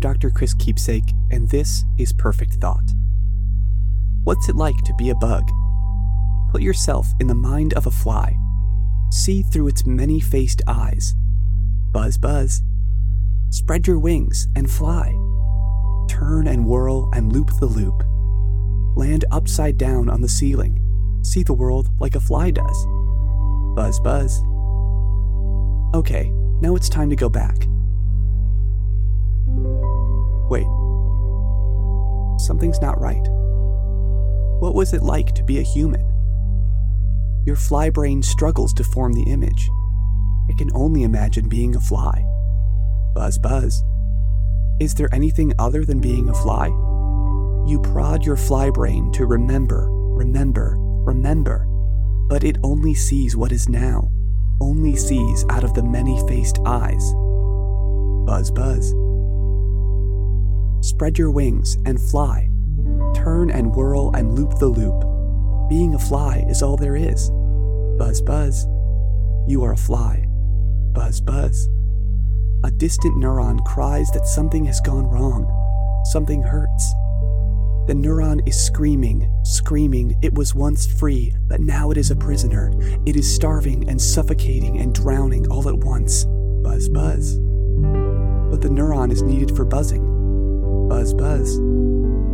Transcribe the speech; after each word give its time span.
Dr. 0.00 0.30
Chris 0.30 0.54
Keepsake, 0.54 1.12
and 1.30 1.48
this 1.50 1.84
is 1.98 2.12
Perfect 2.12 2.54
Thought. 2.54 2.94
What's 4.24 4.48
it 4.48 4.56
like 4.56 4.76
to 4.84 4.94
be 4.94 5.10
a 5.10 5.14
bug? 5.14 5.48
Put 6.50 6.62
yourself 6.62 7.06
in 7.20 7.26
the 7.26 7.34
mind 7.34 7.74
of 7.74 7.86
a 7.86 7.90
fly. 7.90 8.36
See 9.10 9.42
through 9.42 9.68
its 9.68 9.86
many 9.86 10.18
faced 10.18 10.62
eyes. 10.66 11.14
Buzz, 11.92 12.16
buzz. 12.16 12.62
Spread 13.50 13.86
your 13.86 13.98
wings 13.98 14.48
and 14.56 14.70
fly. 14.70 15.10
Turn 16.08 16.46
and 16.46 16.66
whirl 16.66 17.10
and 17.12 17.32
loop 17.32 17.50
the 17.60 17.66
loop. 17.66 18.02
Land 18.96 19.24
upside 19.30 19.76
down 19.76 20.08
on 20.08 20.22
the 20.22 20.28
ceiling. 20.28 20.80
See 21.22 21.42
the 21.42 21.52
world 21.52 21.90
like 21.98 22.14
a 22.14 22.20
fly 22.20 22.50
does. 22.50 22.86
Buzz, 23.76 24.00
buzz. 24.00 24.40
Okay, 25.94 26.30
now 26.60 26.74
it's 26.74 26.88
time 26.88 27.10
to 27.10 27.16
go 27.16 27.28
back. 27.28 27.66
Wait. 30.50 30.66
Something's 32.40 32.80
not 32.80 33.00
right. 33.00 33.26
What 34.60 34.74
was 34.74 34.92
it 34.92 35.02
like 35.02 35.34
to 35.36 35.44
be 35.44 35.58
a 35.58 35.62
human? 35.62 36.04
Your 37.46 37.56
fly 37.56 37.88
brain 37.88 38.22
struggles 38.22 38.74
to 38.74 38.84
form 38.84 39.12
the 39.12 39.30
image. 39.30 39.70
It 40.48 40.58
can 40.58 40.70
only 40.74 41.04
imagine 41.04 41.48
being 41.48 41.76
a 41.76 41.80
fly. 41.80 42.24
Buzz, 43.14 43.38
buzz. 43.38 43.82
Is 44.80 44.94
there 44.94 45.08
anything 45.14 45.52
other 45.58 45.84
than 45.84 46.00
being 46.00 46.28
a 46.28 46.34
fly? 46.34 46.66
You 47.66 47.80
prod 47.82 48.26
your 48.26 48.36
fly 48.36 48.70
brain 48.70 49.12
to 49.12 49.26
remember, 49.26 49.88
remember, 49.90 50.74
remember, 50.78 51.66
but 52.28 52.42
it 52.42 52.58
only 52.64 52.94
sees 52.94 53.36
what 53.36 53.52
is 53.52 53.68
now, 53.68 54.10
only 54.60 54.96
sees 54.96 55.44
out 55.48 55.64
of 55.64 55.74
the 55.74 55.82
many 55.82 56.18
faced 56.26 56.58
eyes. 56.66 57.12
Buzz, 58.26 58.50
buzz. 58.50 58.94
Spread 60.80 61.18
your 61.18 61.30
wings 61.30 61.76
and 61.84 62.00
fly. 62.00 62.48
Turn 63.14 63.50
and 63.50 63.74
whirl 63.74 64.14
and 64.14 64.34
loop 64.34 64.58
the 64.58 64.66
loop. 64.66 65.04
Being 65.68 65.94
a 65.94 65.98
fly 65.98 66.44
is 66.48 66.62
all 66.62 66.76
there 66.76 66.96
is. 66.96 67.30
Buzz, 67.98 68.22
buzz. 68.22 68.66
You 69.46 69.62
are 69.64 69.72
a 69.72 69.76
fly. 69.76 70.24
Buzz, 70.92 71.20
buzz. 71.20 71.68
A 72.64 72.70
distant 72.70 73.14
neuron 73.16 73.64
cries 73.64 74.10
that 74.12 74.26
something 74.26 74.64
has 74.64 74.80
gone 74.80 75.06
wrong. 75.06 75.44
Something 76.06 76.42
hurts. 76.42 76.94
The 77.86 77.94
neuron 77.94 78.46
is 78.48 78.58
screaming, 78.58 79.30
screaming. 79.44 80.16
It 80.22 80.34
was 80.34 80.54
once 80.54 80.86
free, 80.86 81.34
but 81.48 81.60
now 81.60 81.90
it 81.90 81.98
is 81.98 82.10
a 82.10 82.16
prisoner. 82.16 82.72
It 83.06 83.16
is 83.16 83.34
starving 83.34 83.88
and 83.88 84.00
suffocating 84.00 84.78
and 84.78 84.94
drowning 84.94 85.46
all 85.48 85.68
at 85.68 85.78
once. 85.78 86.24
Buzz, 86.62 86.88
buzz. 86.88 87.36
But 87.38 88.60
the 88.60 88.68
neuron 88.70 89.12
is 89.12 89.22
needed 89.22 89.56
for 89.56 89.64
buzzing. 89.64 90.09
Buzz, 91.00 91.14
buzz. 91.14 91.56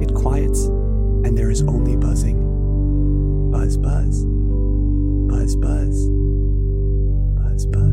It 0.00 0.14
quiets, 0.14 0.66
and 0.66 1.36
there 1.36 1.50
is 1.50 1.62
only 1.62 1.96
buzzing. 1.96 2.38
Buzz, 3.50 3.76
buzz. 3.76 4.24
Buzz, 5.26 5.56
buzz. 5.56 6.08
Buzz, 7.42 7.66
buzz. 7.66 7.92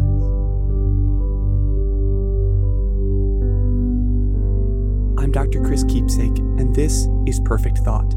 I'm 5.17 5.31
Dr. 5.31 5.66
Chris 5.66 5.84
Keepsake, 5.86 6.38
and 6.59 6.76
this 6.76 7.08
is 7.26 7.39
Perfect 7.45 7.80
Thought. 7.80 8.11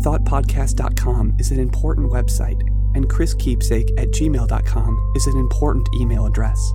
ThoughtPodcast.com 0.00 1.36
is 1.38 1.50
an 1.50 1.60
important 1.60 2.10
website, 2.10 2.62
and 2.94 3.10
chriskeepsake 3.10 3.90
at 3.98 4.08
gmail.com 4.08 5.12
is 5.14 5.26
an 5.26 5.36
important 5.36 5.86
email 6.00 6.24
address. 6.24 6.72